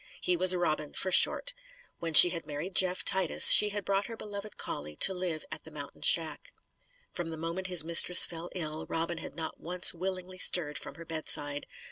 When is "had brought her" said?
3.69-4.17